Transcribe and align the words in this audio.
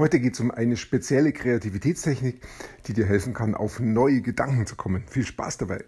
Heute 0.00 0.18
geht 0.18 0.32
es 0.32 0.40
um 0.40 0.50
eine 0.50 0.78
spezielle 0.78 1.30
Kreativitätstechnik, 1.30 2.40
die 2.86 2.94
dir 2.94 3.04
helfen 3.04 3.34
kann, 3.34 3.54
auf 3.54 3.80
neue 3.80 4.22
Gedanken 4.22 4.64
zu 4.64 4.74
kommen. 4.74 5.04
Viel 5.06 5.26
Spaß 5.26 5.58
dabei! 5.58 5.84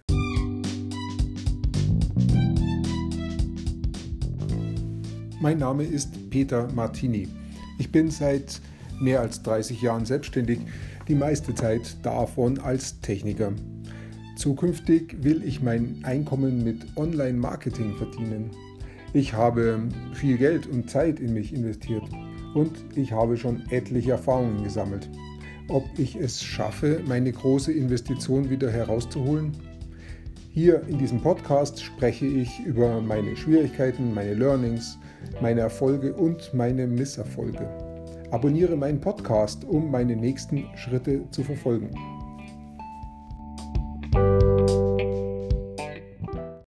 Mein 5.40 5.56
Name 5.56 5.84
ist 5.84 6.28
Peter 6.28 6.70
Martini. 6.74 7.26
Ich 7.78 7.90
bin 7.90 8.10
seit 8.10 8.60
mehr 9.00 9.22
als 9.22 9.42
30 9.44 9.80
Jahren 9.80 10.04
selbstständig, 10.04 10.60
die 11.08 11.14
meiste 11.14 11.54
Zeit 11.54 11.96
davon 12.02 12.58
als 12.58 13.00
Techniker. 13.00 13.54
Zukünftig 14.36 15.24
will 15.24 15.42
ich 15.42 15.62
mein 15.62 16.00
Einkommen 16.02 16.62
mit 16.62 16.98
Online-Marketing 16.98 17.96
verdienen. 17.96 18.50
Ich 19.14 19.32
habe 19.32 19.88
viel 20.12 20.36
Geld 20.36 20.66
und 20.66 20.90
Zeit 20.90 21.18
in 21.18 21.32
mich 21.32 21.54
investiert 21.54 22.04
und 22.54 22.84
ich 22.94 23.12
habe 23.12 23.36
schon 23.36 23.62
etliche 23.70 24.12
Erfahrungen 24.12 24.62
gesammelt. 24.62 25.08
Ob 25.68 25.84
ich 25.98 26.16
es 26.16 26.42
schaffe, 26.42 27.00
meine 27.06 27.32
große 27.32 27.72
Investition 27.72 28.50
wieder 28.50 28.70
herauszuholen? 28.70 29.52
Hier 30.50 30.82
in 30.86 30.98
diesem 30.98 31.20
Podcast 31.20 31.82
spreche 31.82 32.26
ich 32.26 32.60
über 32.60 33.00
meine 33.00 33.36
Schwierigkeiten, 33.36 34.12
meine 34.12 34.34
Learnings, 34.34 34.98
meine 35.40 35.62
Erfolge 35.62 36.12
und 36.12 36.52
meine 36.52 36.86
Misserfolge. 36.86 37.66
Abonniere 38.30 38.76
meinen 38.76 39.00
Podcast, 39.00 39.64
um 39.64 39.90
meine 39.90 40.14
nächsten 40.14 40.66
Schritte 40.76 41.22
zu 41.30 41.42
verfolgen. 41.42 41.90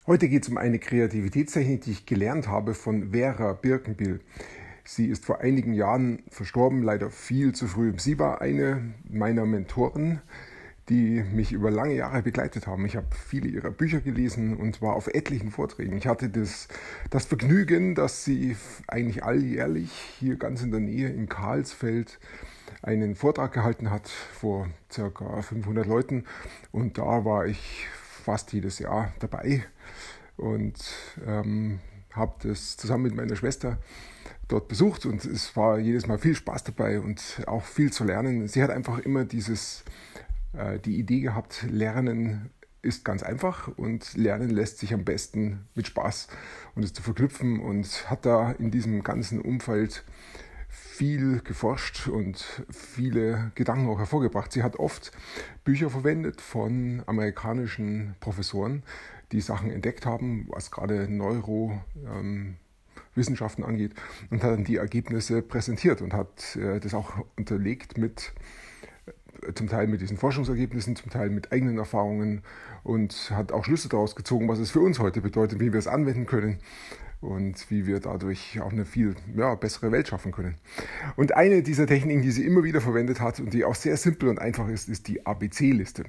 Heute 0.07 0.29
geht 0.29 0.45
es 0.45 0.49
um 0.49 0.59
eine 0.59 0.79
Kreativitätstechnik, 0.79 1.83
die 1.83 1.91
ich 1.91 2.07
gelernt 2.07 2.47
habe 2.47 2.75
von 2.75 3.11
Vera 3.11 3.55
Birkenbill. 3.55 4.21
Sie 4.85 5.07
ist 5.07 5.25
vor 5.25 5.41
einigen 5.41 5.73
Jahren 5.73 6.23
verstorben, 6.29 6.83
leider 6.83 7.11
viel 7.11 7.55
zu 7.55 7.67
früh. 7.67 7.95
Sie 7.97 8.19
war 8.19 8.43
eine 8.43 8.93
meiner 9.09 9.47
Mentoren, 9.47 10.21
die 10.91 11.23
mich 11.23 11.53
über 11.53 11.71
lange 11.71 11.95
Jahre 11.95 12.23
begleitet 12.23 12.67
haben. 12.67 12.85
Ich 12.85 12.95
habe 12.95 13.07
viele 13.15 13.49
ihrer 13.49 13.71
Bücher 13.71 14.01
gelesen 14.01 14.57
und 14.59 14.83
war 14.83 14.95
auf 14.95 15.09
etlichen 15.09 15.51
Vorträgen. 15.51 15.97
Ich 15.97 16.07
hatte 16.07 16.29
das, 16.29 16.69
das 17.09 17.25
Vergnügen, 17.25 17.95
dass 17.95 18.25
sie 18.25 18.57
eigentlich 18.87 19.25
alljährlich 19.25 19.91
hier 20.19 20.37
ganz 20.37 20.63
in 20.63 20.71
der 20.71 20.81
Nähe 20.81 21.09
in 21.09 21.31
Karlsfeld 21.31 22.19
einen 22.83 23.15
Vortrag 23.15 23.53
gehalten 23.53 23.91
hat 23.91 24.09
vor 24.09 24.69
ca. 24.95 25.41
500 25.41 25.87
Leuten 25.87 26.25
und 26.71 26.99
da 26.99 27.25
war 27.25 27.47
ich 27.47 27.87
fast 28.25 28.53
jedes 28.53 28.79
Jahr 28.79 29.15
dabei 29.21 29.65
und 30.37 30.75
ähm, 31.27 31.81
habe 32.13 32.35
das 32.43 32.77
zusammen 32.77 33.05
mit 33.05 33.15
meiner 33.15 33.37
Schwester 33.37 33.79
dort 34.49 34.69
besucht 34.69 35.07
und 35.07 35.25
es 35.25 35.57
war 35.57 35.79
jedes 35.79 36.07
Mal 36.07 36.19
viel 36.19 36.35
Spaß 36.35 36.65
dabei 36.65 37.01
und 37.01 37.43
auch 37.47 37.65
viel 37.65 37.93
zu 37.93 38.05
lernen. 38.05 38.49
Sie 38.49 38.63
hat 38.63 38.71
einfach 38.71 38.99
immer 38.99 39.25
dieses, 39.25 39.85
äh, 40.53 40.79
die 40.79 40.99
Idee 40.99 41.21
gehabt, 41.21 41.67
Lernen 41.69 42.51
ist 42.83 43.05
ganz 43.05 43.23
einfach 43.23 43.69
und 43.69 44.15
Lernen 44.15 44.51
lässt 44.51 44.79
sich 44.79 44.93
am 44.93 45.05
besten 45.05 45.67
mit 45.75 45.87
Spaß 45.87 46.29
und 46.75 46.83
es 46.83 46.93
zu 46.93 47.03
verknüpfen 47.03 47.61
und 47.61 48.11
hat 48.11 48.27
da 48.27 48.53
in 48.53 48.71
diesem 48.71 49.03
ganzen 49.03 49.41
Umfeld 49.41 50.05
viel 50.69 51.41
geforscht 51.41 52.09
und 52.09 52.63
viele 52.71 53.53
Gedanken 53.55 53.89
auch 53.89 53.99
hervorgebracht. 53.99 54.53
Sie 54.53 54.63
hat 54.63 54.77
oft 54.77 55.13
Bücher 55.65 55.91
verwendet 55.91 56.41
von 56.41 57.03
amerikanischen 57.07 58.17
Professoren, 58.21 58.83
die 59.33 59.41
Sachen 59.41 59.71
entdeckt 59.71 60.05
haben, 60.05 60.47
was 60.51 60.71
gerade 60.71 61.09
Neuro, 61.09 61.81
ähm, 62.07 62.57
Wissenschaften 63.15 63.65
angeht 63.65 63.93
und 64.31 64.43
hat 64.43 64.53
dann 64.53 64.65
die 64.65 64.77
Ergebnisse 64.77 65.43
präsentiert 65.43 66.03
und 66.03 66.13
hat 66.13 66.57
äh, 66.57 66.81
das 66.81 66.95
auch 66.95 67.13
unterlegt 67.37 67.99
mit 67.99 68.33
äh, 69.47 69.53
zum 69.55 69.69
Teil 69.69 69.87
mit 69.87 70.01
diesen 70.01 70.17
Forschungsergebnissen, 70.17 70.97
zum 70.97 71.11
Teil 71.11 71.31
mit 71.31 71.53
eigenen 71.53 71.79
Erfahrungen 71.79 72.43
und 72.83 73.31
hat 73.31 73.53
auch 73.53 73.65
Schlüsse 73.65 73.89
daraus 73.89 74.17
gezogen, 74.17 74.49
was 74.49 74.59
es 74.59 74.71
für 74.71 74.81
uns 74.81 74.99
heute 74.99 75.21
bedeutet, 75.21 75.61
wie 75.61 75.73
wir 75.73 75.79
es 75.79 75.87
anwenden 75.87 76.27
können 76.27 76.59
und 77.25 77.71
wie 77.71 77.87
wir 77.87 78.01
dadurch 78.01 78.61
auch 78.61 78.73
eine 78.73 78.85
viel 78.85 79.15
ja, 79.35 79.55
bessere 79.55 79.91
Welt 79.93 80.09
schaffen 80.09 80.33
können. 80.33 80.57
Und 81.17 81.35
eine 81.35 81.63
dieser 81.63 81.87
Techniken, 81.87 82.23
die 82.23 82.31
sie 82.31 82.45
immer 82.45 82.65
wieder 82.65 82.81
verwendet 82.81 83.21
hat 83.21 83.41
und 83.41 83.55
die 83.55 83.65
auch 83.65 83.75
sehr 83.75 83.97
simpel 83.97 84.29
und 84.29 84.39
einfach 84.39 84.69
ist, 84.69 84.89
ist 84.89 85.09
die 85.09 85.25
ABC-Liste. 85.27 86.05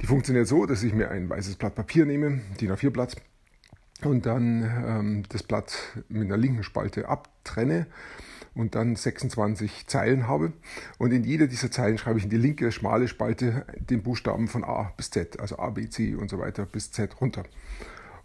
Die 0.00 0.06
funktioniert 0.06 0.46
so, 0.46 0.66
dass 0.66 0.82
ich 0.82 0.94
mir 0.94 1.10
ein 1.10 1.28
weißes 1.28 1.56
Blatt 1.56 1.74
Papier 1.74 2.06
nehme, 2.06 2.40
DIN 2.60 2.72
A4-Blatt, 2.72 3.16
und 4.06 4.26
dann 4.26 4.62
ähm, 4.62 5.22
das 5.28 5.42
Blatt 5.42 5.74
mit 6.08 6.24
einer 6.24 6.36
linken 6.36 6.62
Spalte 6.62 7.08
abtrenne 7.08 7.86
und 8.54 8.74
dann 8.74 8.96
26 8.96 9.86
Zeilen 9.86 10.28
habe. 10.28 10.52
Und 10.98 11.12
in 11.12 11.24
jeder 11.24 11.46
dieser 11.46 11.70
Zeilen 11.70 11.98
schreibe 11.98 12.18
ich 12.18 12.24
in 12.24 12.30
die 12.30 12.36
linke 12.36 12.70
schmale 12.72 13.08
Spalte 13.08 13.66
den 13.78 14.02
Buchstaben 14.02 14.48
von 14.48 14.64
A 14.64 14.92
bis 14.96 15.10
Z, 15.10 15.40
also 15.40 15.58
A, 15.58 15.70
B, 15.70 15.88
C 15.88 16.14
und 16.14 16.30
so 16.30 16.38
weiter 16.38 16.66
bis 16.66 16.92
Z 16.92 17.20
runter. 17.20 17.44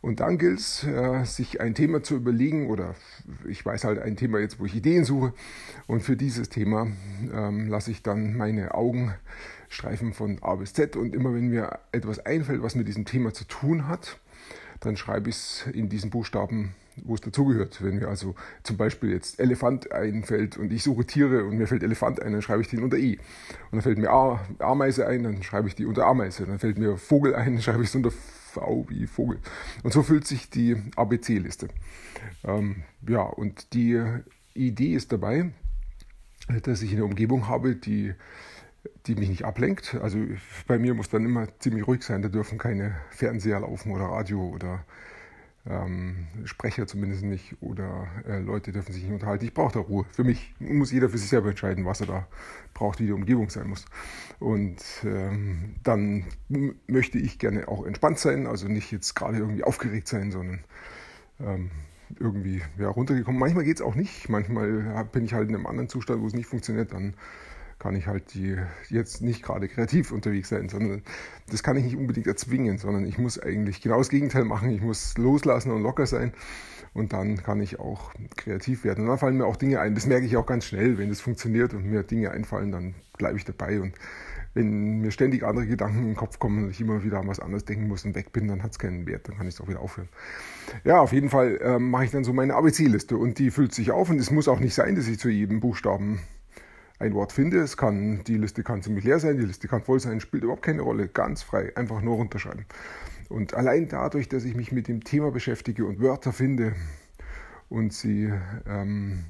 Und 0.02 0.22
dann 0.22 0.38
gilt 0.38 0.60
es, 0.60 0.86
äh, 0.86 1.26
sich 1.26 1.60
ein 1.60 1.76
Thema 1.76 2.02
zu 2.02 2.16
überlegen, 2.16 2.70
oder 2.70 2.96
ich 3.48 3.66
weiß 3.66 3.84
halt 3.84 4.00
ein 4.00 4.16
Thema 4.16 4.40
jetzt, 4.40 4.60
wo 4.60 4.66
ich 4.66 4.74
Ideen 4.74 5.04
suche. 5.04 5.34
Und 5.88 6.04
für 6.04 6.16
dieses 6.16 6.48
Thema 6.48 6.88
ähm, 7.34 7.68
lasse 7.68 7.92
ich 7.92 8.02
dann 8.02 8.38
meine 8.38 8.76
Augen 8.76 9.14
streifen 9.68 10.14
von 10.14 10.42
A 10.42 10.56
bis 10.56 10.74
Z. 10.74 10.96
Und 10.96 11.14
immer 11.14 11.34
wenn 11.34 11.50
mir 11.50 11.80
etwas 11.92 12.26
einfällt, 12.26 12.62
was 12.62 12.76
mit 12.76 12.88
diesem 12.88 13.04
Thema 13.04 13.34
zu 13.34 13.44
tun 13.44 13.90
hat, 13.90 14.20
dann 14.80 14.96
schreibe 14.98 15.30
ich 15.30 15.36
es 15.36 15.66
in 15.74 15.90
diesen 15.90 16.10
Buchstaben, 16.10 16.76
wo 17.04 17.16
es 17.16 17.22
dazugehört. 17.22 17.84
Wenn 17.84 17.98
mir 17.98 18.08
also 18.08 18.36
zum 18.64 18.78
Beispiel 18.78 19.12
jetzt 19.12 19.40
Elefant 19.40 19.92
einfällt 19.92 20.58
und 20.58 20.72
ich 20.72 20.84
suche 20.84 21.06
Tiere 21.06 21.46
und 21.46 21.58
mir 21.58 21.68
fällt 21.68 21.84
Elefant 21.84 22.22
ein, 22.22 22.34
dann 22.34 22.42
schreibe 22.42 22.62
ich 22.62 22.68
den 22.70 22.84
unter 22.84 22.98
I. 22.98 23.18
Und 23.18 23.74
dann 23.74 23.82
fällt 23.82 23.98
mir 23.98 24.10
Ameise 24.60 25.08
ein, 25.08 25.24
dann 25.24 25.44
schreibe 25.44 25.68
ich 25.68 25.76
die 25.76 25.86
unter 25.86 26.06
Ameise. 26.06 26.46
Dann 26.46 26.60
fällt 26.60 26.78
mir 26.78 26.98
Vogel 26.98 27.36
ein, 27.36 27.54
dann 27.54 27.62
schreibe 27.62 27.84
ich 27.84 27.90
es 27.90 27.96
unter 27.96 28.12
V 28.12 28.86
wie 28.90 29.08
Vogel. 29.08 29.40
Und 29.84 29.94
so 29.94 30.04
füllt 30.04 30.26
sich 30.26 30.50
die 30.50 30.76
ABC-Liste. 30.96 31.68
Ähm, 32.44 32.84
ja, 33.08 33.22
und 33.22 33.74
die 33.74 34.02
Idee 34.54 34.94
ist 34.94 35.12
dabei, 35.12 35.52
dass 36.64 36.82
ich 36.82 36.92
eine 36.94 37.06
Umgebung 37.06 37.48
habe, 37.48 37.76
die 37.76 38.14
die 39.06 39.16
mich 39.16 39.30
nicht 39.30 39.46
ablenkt. 39.46 39.96
Also 40.02 40.20
bei 40.68 40.80
mir 40.80 40.94
muss 40.94 41.10
dann 41.10 41.26
immer 41.26 41.48
ziemlich 41.60 41.88
ruhig 41.88 42.04
sein. 42.04 42.22
Da 42.22 42.30
dürfen 42.30 42.58
keine 42.58 42.96
Fernseher 43.10 43.60
laufen 43.60 43.92
oder 43.92 44.06
Radio 44.06 44.42
oder 44.42 44.86
ähm, 45.66 46.28
Sprecher 46.46 46.88
zumindest 46.88 47.24
nicht 47.24 47.56
oder 47.62 48.08
äh, 48.28 48.40
Leute 48.40 48.72
dürfen 48.72 48.94
sich 48.94 49.04
nicht 49.04 49.14
unterhalten. 49.14 49.46
Ich 49.46 49.54
brauche 49.54 49.74
da 49.74 49.80
Ruhe. 49.80 50.06
Für 50.12 50.24
mich 50.24 50.54
muss 50.60 50.92
jeder 50.92 51.10
für 51.10 51.18
sich 51.18 51.30
selber 51.30 51.50
entscheiden, 51.50 51.86
was 51.86 52.02
er 52.02 52.08
da 52.08 52.28
braucht, 52.74 53.00
wie 53.00 53.06
die 53.06 53.12
Umgebung 53.12 53.50
sein 53.50 53.68
muss. 53.68 53.86
Und 54.40 54.82
ähm, 55.04 55.76
dann 55.84 56.26
möchte 56.88 57.18
ich 57.18 57.40
gerne 57.40 57.68
auch 57.68 57.86
entspannt 57.86 58.20
sein, 58.20 58.48
also 58.48 58.68
nicht 58.68 58.92
jetzt 58.92 59.16
gerade 59.16 59.38
irgendwie 59.38 59.64
aufgeregt 59.64 60.08
sein, 60.08 60.32
sondern 60.32 60.64
ähm, 61.40 61.72
irgendwie 62.20 62.62
ja, 62.78 62.90
runtergekommen. 62.90 63.40
Manchmal 63.40 63.66
geht 63.66 63.78
es 63.78 63.82
auch 63.82 63.96
nicht. 63.96 64.30
Manchmal 64.30 65.06
bin 65.12 65.26
ich 65.26 65.34
halt 65.34 65.50
in 65.50 65.56
einem 65.56 65.68
anderen 65.68 65.90
Zustand, 65.90 66.22
wo 66.22 66.28
es 66.28 66.34
nicht 66.34 66.48
funktioniert. 66.48 66.94
Dann 66.94 67.14
kann 67.80 67.96
ich 67.96 68.08
halt 68.08 68.34
die 68.34 68.58
jetzt 68.90 69.22
nicht 69.22 69.42
gerade 69.42 69.68
kreativ 69.68 70.12
unterwegs 70.14 70.50
sein, 70.50 70.70
sondern 70.70 71.02
das 71.50 71.64
kann 71.64 71.78
ich 71.78 71.86
nicht 71.86 71.96
unbedingt 71.96 72.28
erzwingen, 72.28 72.78
sondern 72.78 73.06
ich 73.06 73.18
muss 73.18 73.40
eigentlich 73.40 73.82
genau 73.82 73.98
das 73.98 74.10
Gegenteil 74.10 74.46
machen. 74.46 74.70
Ich 74.70 74.82
muss 74.82 75.18
loslassen 75.18 75.72
und 75.72 75.82
locker 75.82 76.06
sein 76.06 76.34
und 76.94 77.14
dann 77.14 77.38
kann 77.38 77.62
ich 77.62 77.80
auch 77.80 78.14
kreativ 78.36 78.84
werden. 78.84 79.04
Und 79.04 79.10
dann 79.10 79.18
fallen 79.18 79.38
mir 79.38 79.46
auch 79.46 79.56
Dinge 79.56 79.80
ein. 79.80 79.96
Das 79.96 80.06
merke 80.06 80.26
ich 80.26 80.38
auch 80.38 80.46
ganz 80.46 80.66
schnell, 80.66 80.98
wenn 80.98 81.10
es 81.10 81.22
funktioniert 81.22 81.74
und 81.74 81.86
mir 81.86 82.04
Dinge 82.04 82.32
einfallen, 82.32 82.72
dann 82.72 82.96
bleibe 83.18 83.38
ich 83.38 83.46
dabei 83.46 83.80
und 83.80 83.94
wenn 84.54 85.00
mir 85.02 85.12
ständig 85.12 85.44
andere 85.44 85.68
Gedanken 85.68 86.00
in 86.00 86.06
den 86.06 86.16
Kopf 86.16 86.40
kommen 86.40 86.64
und 86.64 86.72
ich 86.72 86.82
immer 86.82 87.04
wieder 87.04 87.20
an 87.20 87.28
was 87.28 87.40
anderes 87.40 87.66
denken 87.66 87.88
muss 87.88 88.04
und 88.04 88.16
weg 88.16 88.32
bin, 88.34 88.48
dann 88.48 88.64
hat 88.64 88.72
es 88.72 88.80
keinen 88.80 89.06
Wert, 89.06 89.28
dann 89.28 89.38
kann 89.38 89.48
ich 89.48 89.54
es 89.54 89.62
auch 89.62 89.68
wieder 89.68 89.80
aufhören. 89.80 90.10
Ja, 90.84 91.00
auf 91.00 91.14
jeden 91.14 91.30
Fall 91.30 91.60
äh, 91.62 91.80
mache 91.80 92.06
ich 92.06 92.12
dann 92.12 92.24
so 92.24 92.34
meine 92.34 92.56
ABC-Liste 92.56 93.16
und 93.16 93.38
die 93.38 93.52
füllt 93.52 93.74
sich 93.74 93.92
auf 93.92 94.10
und 94.10 94.20
es 94.20 94.32
muss 94.32 94.48
auch 94.48 94.60
nicht 94.60 94.74
sein, 94.74 94.96
dass 94.96 95.08
ich 95.08 95.20
zu 95.20 95.30
jedem 95.30 95.60
Buchstaben 95.60 96.20
ein 97.00 97.14
Wort 97.14 97.32
finde. 97.32 97.60
Es 97.60 97.78
kann, 97.78 98.24
die 98.26 98.38
Liste 98.38 98.64
kann 98.64 98.84
ziemlich 98.84 99.06
leer 99.06 99.20
sein, 99.20 99.38
die 99.38 99.46
Liste 99.46 99.68
kann 99.68 99.82
voll 99.82 100.00
sein, 100.00 100.20
spielt 100.20 100.44
überhaupt 100.44 100.64
keine 100.64 100.82
Rolle. 100.82 101.08
Ganz 101.08 101.42
frei, 101.42 101.76
einfach 101.76 102.02
nur 102.02 102.16
runterschreiben. 102.16 102.66
Und 103.30 103.54
allein 103.54 103.88
dadurch, 103.88 104.28
dass 104.28 104.44
ich 104.44 104.56
mich 104.56 104.72
mit 104.72 104.88
dem 104.88 105.04
Thema 105.04 105.32
beschäftige 105.32 105.86
und 105.86 106.02
Wörter 106.02 106.34
finde 106.34 106.76
und 107.70 107.94
sie 107.94 108.34
ähm, 108.68 109.26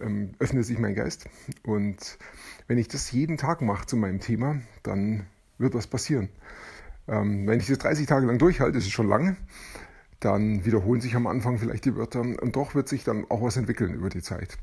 ähm, 0.00 0.32
öffnet 0.38 0.64
sich 0.66 0.78
mein 0.78 0.94
Geist. 0.94 1.28
Und 1.64 2.18
wenn 2.66 2.78
ich 2.78 2.88
das 2.88 3.10
jeden 3.12 3.36
Tag 3.36 3.62
mache 3.62 3.86
zu 3.86 3.96
meinem 3.96 4.20
Thema, 4.20 4.60
dann 4.82 5.26
wird 5.58 5.74
was 5.74 5.86
passieren. 5.86 6.28
Ähm, 7.06 7.46
wenn 7.46 7.60
ich 7.60 7.66
das 7.66 7.78
30 7.78 8.06
Tage 8.06 8.26
lang 8.26 8.38
durchhalte, 8.38 8.78
ist 8.78 8.90
schon 8.90 9.08
lange, 9.08 9.36
dann 10.20 10.64
wiederholen 10.64 11.00
sich 11.00 11.14
am 11.14 11.26
Anfang 11.26 11.58
vielleicht 11.58 11.84
die 11.84 11.96
Wörter 11.96 12.20
und 12.20 12.56
doch 12.56 12.74
wird 12.74 12.88
sich 12.88 13.04
dann 13.04 13.24
auch 13.30 13.42
was 13.42 13.56
entwickeln 13.56 13.94
über 13.94 14.10
die 14.10 14.22
Zeit. 14.22 14.58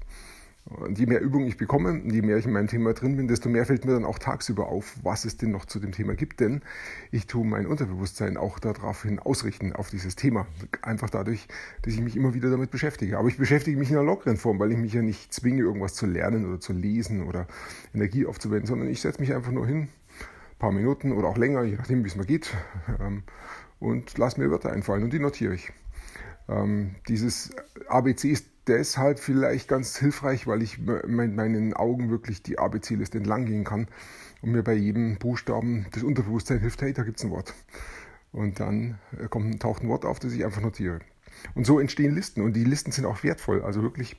Je 0.96 1.06
mehr 1.06 1.22
Übung 1.22 1.46
ich 1.46 1.58
bekomme, 1.58 2.02
je 2.12 2.24
mehr 2.24 2.38
ich 2.38 2.48
in 2.48 2.52
meinem 2.52 2.68
Thema 2.68 2.94
drin 2.94 3.18
bin, 3.18 3.28
desto 3.28 3.50
mehr 3.50 3.68
fällt 3.68 3.86
mir 3.86 3.92
dann 3.94 4.04
auch 4.04 4.18
tagsüber 4.18 4.68
auf, 4.68 4.98
was 5.04 5.24
es 5.24 5.38
denn 5.38 5.52
noch 5.52 5.66
zu 5.66 5.80
dem 5.80 5.92
Thema 5.92 6.16
gibt. 6.16 6.40
Denn 6.40 6.62
ich 7.12 7.28
tue 7.28 7.46
mein 7.46 7.68
Unterbewusstsein 7.68 8.36
auch 8.36 8.58
daraufhin 8.58 9.20
ausrichten, 9.20 9.74
auf 9.74 9.92
dieses 9.92 10.16
Thema. 10.16 10.48
Einfach 10.82 11.12
dadurch, 11.12 11.48
dass 11.84 11.94
ich 11.94 12.02
mich 12.02 12.16
immer 12.16 12.34
wieder 12.34 12.50
damit 12.50 12.72
beschäftige. 12.72 13.20
Aber 13.20 13.28
ich 13.28 13.38
beschäftige 13.38 13.78
mich 13.78 13.92
in 13.92 13.98
einer 13.98 14.06
lockeren 14.06 14.38
Form, 14.38 14.58
weil 14.58 14.72
ich 14.72 14.78
mich 14.80 14.94
ja 14.94 15.04
nicht 15.04 15.32
zwinge, 15.32 15.62
irgendwas 15.62 15.94
zu 15.94 16.08
lernen 16.08 16.48
oder 16.48 16.60
zu 16.60 16.74
lesen 16.74 17.22
oder 17.24 17.46
Energie 17.94 18.26
aufzuwenden, 18.26 18.66
sondern 18.66 18.88
ich 18.88 19.02
setze 19.02 19.22
mich 19.22 19.36
einfach 19.36 19.52
nur 19.52 19.68
hin, 19.68 19.82
ein 19.82 20.58
paar 20.58 20.72
Minuten 20.72 21.12
oder 21.12 21.28
auch 21.28 21.38
länger, 21.38 21.62
je 21.64 21.76
nachdem, 21.76 22.04
wie 22.04 22.08
es 22.08 22.16
mir 22.16 22.26
geht, 22.26 22.52
ähm, 23.00 23.22
und 23.80 24.18
lasse 24.18 24.42
mir 24.42 24.50
Wörter 24.50 24.72
einfallen 24.72 25.04
und 25.04 25.14
die 25.14 25.20
notiere 25.20 25.54
ich. 25.54 25.72
Ähm, 26.48 26.96
dieses 27.08 27.52
ABC 27.88 28.30
ist 28.30 28.55
deshalb 28.68 29.20
vielleicht 29.20 29.68
ganz 29.68 29.98
hilfreich, 29.98 30.48
weil 30.48 30.62
ich 30.62 30.78
mit 30.80 31.36
meinen 31.36 31.74
Augen 31.74 32.10
wirklich 32.10 32.44
die 32.44 32.60
ABC-Liste 32.60 33.18
entlang 33.18 33.46
gehen 33.46 33.64
kann 33.64 33.88
und 34.42 34.52
mir 34.52 34.64
bei 34.64 34.74
jedem 34.74 35.18
Buchstaben 35.18 35.88
das 35.92 36.04
Unterbewusstsein 36.04 36.60
hilft, 36.60 36.82
hey, 36.82 36.94
da 36.94 37.04
gibt 37.04 37.20
es 37.20 37.26
ein 37.26 37.32
Wort. 37.32 37.54
Und 38.32 38.60
dann 38.60 39.00
äh, 39.18 39.28
kommt, 39.28 39.62
taucht 39.62 39.84
ein 39.84 39.90
Wort 39.90 40.06
auf, 40.06 40.20
das 40.20 40.34
ich 40.34 40.44
einfach 40.44 40.62
notiere. 40.62 41.00
Und 41.54 41.66
so 41.66 41.80
entstehen 41.80 42.14
Listen 42.14 42.42
und 42.42 42.54
die 42.54 42.64
Listen 42.64 42.92
sind 42.92 43.06
auch 43.06 43.24
wertvoll. 43.24 43.62
Also 43.62 43.82
wirklich, 43.82 44.18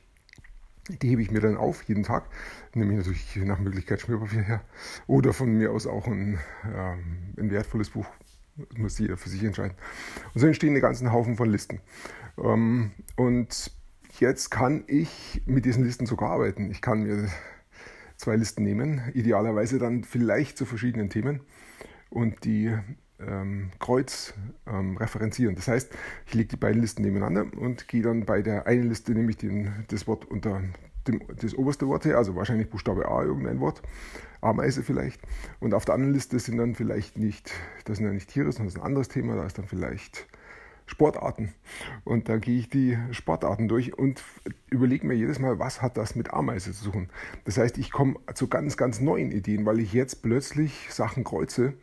die 0.89 1.09
hebe 1.09 1.23
ich 1.23 1.31
mir 1.31 1.41
dann 1.41 1.57
auf 1.57 1.83
jeden 1.83 2.03
Tag, 2.03 2.25
nehme 2.75 2.93
ich 2.93 2.99
natürlich 2.99 3.37
nach 3.37 3.59
Möglichkeit 3.59 4.01
Schmierpapier 4.01 4.43
her 4.43 4.63
oder 5.07 5.33
von 5.33 5.51
mir 5.53 5.73
aus 5.73 5.87
auch 5.87 6.07
ein, 6.07 6.39
äh, 6.65 7.41
ein 7.41 7.51
wertvolles 7.51 7.91
Buch. 7.91 8.07
Das 8.57 8.79
muss 8.79 8.99
jeder 8.99 9.19
für 9.19 9.29
sich 9.29 9.43
entscheiden. 9.43 9.77
Und 10.33 10.41
so 10.41 10.47
entstehen 10.47 10.71
einen 10.71 10.81
ganzen 10.81 11.13
Haufen 11.13 11.37
von 11.37 11.51
Listen. 11.51 11.81
Ähm, 12.39 12.93
und 13.17 13.71
Jetzt 14.19 14.51
kann 14.51 14.85
ich 14.87 15.43
mit 15.45 15.67
diesen 15.67 15.85
Listen 15.85 16.07
sogar 16.07 16.31
arbeiten. 16.31 16.71
Ich 16.71 16.81
kann 16.81 17.03
mir 17.03 17.29
zwei 18.17 18.37
Listen 18.37 18.63
nehmen, 18.63 19.03
idealerweise 19.13 19.79
dann 19.79 20.05
vielleicht 20.05 20.57
zu 20.57 20.65
verschiedenen 20.65 21.11
Themen 21.11 21.41
und 22.09 22.45
die 22.45 22.75
ähm, 23.21 23.73
kreuz 23.79 24.33
ähm, 24.67 24.97
referenzieren. 24.97 25.55
Das 25.55 25.69
heißt, 25.69 25.93
ich 26.27 26.33
lege 26.33 26.49
die 26.49 26.57
beiden 26.57 26.81
Listen 26.81 27.03
nebeneinander 27.03 27.47
und 27.59 27.89
gehe 27.89 28.01
dann 28.01 28.25
bei 28.25 28.41
der 28.41 28.67
einen 28.67 28.89
Liste 28.89 29.13
nehme 29.13 29.31
ich 29.31 29.37
den, 29.37 29.85
das 29.89 30.07
Wort 30.07 30.25
unter 30.25 30.63
dem, 31.07 31.21
das 31.37 31.55
oberste 31.55 31.87
Wort 31.87 32.07
her, 32.07 32.17
also 32.17 32.35
wahrscheinlich 32.37 32.71
Buchstabe 32.71 33.09
A, 33.09 33.23
irgendein 33.23 33.61
Wort, 33.61 33.83
Ameise 34.41 34.83
vielleicht. 34.83 35.21
Und 35.61 35.75
auf 35.75 35.85
der 35.85 35.95
anderen 35.95 36.15
Liste 36.15 36.39
sind 36.39 36.57
dann 36.57 36.75
vielleicht 36.75 37.19
nicht, 37.19 37.53
das 37.85 37.99
sind 37.99 38.07
ja 38.07 38.13
nicht 38.13 38.31
Tiere, 38.31 38.51
sondern 38.51 38.69
das 38.69 38.75
ist 38.77 38.81
ein 38.81 38.87
anderes 38.87 39.09
Thema, 39.09 39.37
da 39.37 39.45
ist 39.45 39.59
dann 39.59 39.67
vielleicht 39.67 40.27
Sportarten. 40.87 41.53
Und 42.05 42.29
da 42.29 42.39
gehe 42.39 42.59
ich 42.59 42.71
die 42.71 42.97
Sportarten 43.11 43.69
durch 43.69 43.99
und 43.99 44.23
überlege 44.71 45.07
mir 45.07 45.15
jedes 45.15 45.39
Mal, 45.39 45.59
was 45.59 45.83
hat 45.83 45.97
das 45.97 46.15
mit 46.15 46.33
Ameise 46.33 46.73
zu 46.73 46.91
tun. 46.91 47.09
Das 47.45 47.59
heißt, 47.59 47.77
ich 47.79 47.91
komme 47.91 48.17
zu 48.35 48.49
ganz, 48.49 48.77
ganz 48.77 49.01
neuen 49.01 49.33
Ideen, 49.33 49.67
weil 49.67 49.81
ich 49.81 49.93
jetzt 49.93 50.23
plötzlich 50.23 50.89
Sachen 50.91 51.25
kreuze, 51.25 51.75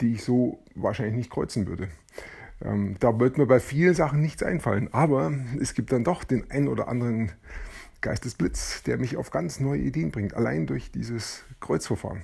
die 0.00 0.14
ich 0.14 0.24
so 0.24 0.62
wahrscheinlich 0.74 1.16
nicht 1.16 1.30
kreuzen 1.30 1.66
würde. 1.66 1.88
Ähm, 2.62 2.96
da 3.00 3.18
wird 3.18 3.38
mir 3.38 3.46
bei 3.46 3.60
vielen 3.60 3.94
Sachen 3.94 4.20
nichts 4.20 4.42
einfallen, 4.42 4.88
aber 4.92 5.32
es 5.60 5.74
gibt 5.74 5.92
dann 5.92 6.04
doch 6.04 6.24
den 6.24 6.50
einen 6.50 6.68
oder 6.68 6.88
anderen 6.88 7.32
Geistesblitz, 8.00 8.84
der 8.84 8.98
mich 8.98 9.16
auf 9.16 9.30
ganz 9.30 9.58
neue 9.58 9.80
Ideen 9.80 10.12
bringt, 10.12 10.34
allein 10.34 10.66
durch 10.66 10.92
dieses 10.92 11.44
Kreuzverfahren. 11.60 12.22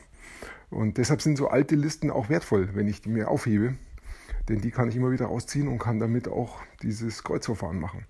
Und 0.71 0.99
deshalb 0.99 1.23
sind 1.23 1.37
so 1.37 1.49
alte 1.49 1.75
Listen 1.75 2.11
auch 2.11 2.29
wertvoll, 2.29 2.71
wenn 2.75 2.89
ich 2.89 3.03
die 3.03 3.09
mir 3.09 3.29
aufhebe 3.29 3.75
denn 4.49 4.61
die 4.61 4.70
kann 4.70 4.88
ich 4.88 4.96
immer 4.96 5.11
wieder 5.11 5.26
rausziehen 5.26 5.69
und 5.69 5.79
kann 5.79 5.99
damit 5.99 6.29
auch 6.29 6.61
dieses 6.82 7.25
Kreuzverfahren 7.25 7.81
machen. 7.81 8.06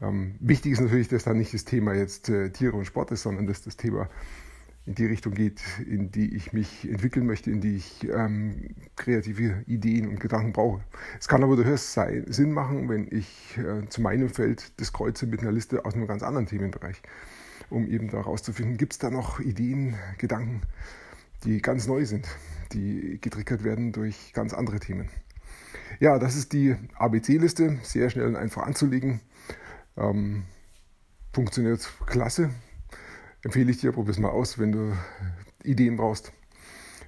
Ähm, 0.00 0.36
wichtig 0.40 0.72
ist 0.72 0.80
natürlich, 0.80 1.08
dass 1.08 1.24
da 1.24 1.34
nicht 1.34 1.52
das 1.52 1.64
Thema 1.64 1.94
jetzt 1.94 2.28
äh, 2.28 2.50
Tiere 2.50 2.76
und 2.76 2.86
Sport 2.86 3.10
ist, 3.10 3.22
sondern 3.22 3.46
dass 3.46 3.62
das 3.62 3.76
Thema 3.76 4.08
in 4.86 4.94
die 4.94 5.06
Richtung 5.06 5.34
geht, 5.34 5.60
in 5.86 6.10
die 6.10 6.34
ich 6.34 6.52
mich 6.52 6.88
entwickeln 6.88 7.26
möchte, 7.26 7.50
in 7.50 7.60
die 7.60 7.76
ich 7.76 8.08
ähm, 8.08 8.74
kreative 8.96 9.62
Ideen 9.66 10.08
und 10.08 10.20
Gedanken 10.20 10.52
brauche. 10.52 10.82
Es 11.18 11.28
kann 11.28 11.44
aber 11.44 11.56
durchaus 11.56 11.92
sein, 11.92 12.24
Sinn 12.28 12.52
machen, 12.52 12.88
wenn 12.88 13.06
ich 13.10 13.58
äh, 13.58 13.86
zu 13.88 14.00
meinem 14.00 14.30
Feld 14.30 14.80
das 14.80 14.92
kreuze 14.92 15.26
mit 15.26 15.40
einer 15.40 15.52
Liste 15.52 15.84
aus 15.84 15.94
einem 15.94 16.06
ganz 16.06 16.22
anderen 16.22 16.46
Themenbereich, 16.46 17.02
um 17.68 17.86
eben 17.86 18.08
da 18.08 18.20
rauszufinden, 18.20 18.78
gibt 18.78 18.94
es 18.94 18.98
da 18.98 19.10
noch 19.10 19.38
Ideen, 19.38 19.94
Gedanken, 20.16 20.62
die 21.44 21.60
ganz 21.60 21.86
neu 21.86 22.06
sind, 22.06 22.26
die 22.72 23.18
getriggert 23.20 23.64
werden 23.64 23.92
durch 23.92 24.32
ganz 24.32 24.54
andere 24.54 24.80
Themen. 24.80 25.08
Ja, 26.00 26.18
das 26.18 26.36
ist 26.36 26.52
die 26.52 26.76
ABC-Liste, 26.94 27.78
sehr 27.82 28.10
schnell 28.10 28.26
und 28.26 28.36
einfach 28.36 28.62
anzulegen. 28.62 29.20
Ähm, 29.96 30.44
funktioniert 31.32 31.88
klasse. 32.06 32.50
Empfehle 33.42 33.70
ich 33.70 33.78
dir, 33.78 33.92
probier 33.92 34.10
es 34.10 34.18
mal 34.18 34.30
aus, 34.30 34.58
wenn 34.58 34.72
du 34.72 34.92
Ideen 35.62 35.96
brauchst. 35.96 36.32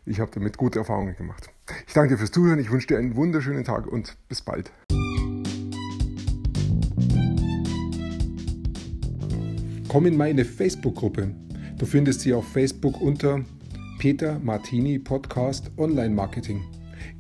Ich 0.04 0.20
habe 0.20 0.30
damit 0.32 0.56
gute 0.56 0.80
Erfahrungen 0.80 1.16
gemacht. 1.16 1.48
Ich 1.86 1.94
danke 1.94 2.14
dir 2.14 2.18
fürs 2.18 2.32
Zuhören, 2.32 2.58
ich 2.58 2.70
wünsche 2.70 2.88
dir 2.88 2.98
einen 2.98 3.14
wunderschönen 3.14 3.64
Tag 3.64 3.86
und 3.86 4.16
bis 4.28 4.42
bald. 4.42 4.72
Komm 9.88 10.06
in 10.06 10.16
meine 10.16 10.44
Facebook-Gruppe. 10.44 11.34
Du 11.78 11.86
findest 11.86 12.20
sie 12.22 12.32
auf 12.32 12.48
Facebook 12.50 13.00
unter 13.00 13.44
Peter 13.98 14.38
Martini 14.38 14.98
Podcast 14.98 15.70
Online 15.76 16.14
Marketing. 16.14 16.62